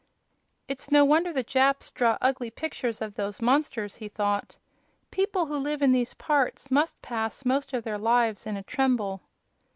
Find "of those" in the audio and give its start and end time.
3.03-3.39